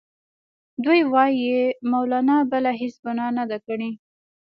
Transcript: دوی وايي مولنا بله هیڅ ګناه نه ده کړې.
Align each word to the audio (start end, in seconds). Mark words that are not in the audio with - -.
دوی 0.83 1.01
وايي 1.13 1.57
مولنا 1.91 2.37
بله 2.51 2.71
هیڅ 2.81 2.95
ګناه 3.05 3.29
نه 3.37 3.43
ده 3.49 3.57
کړې. 3.65 3.89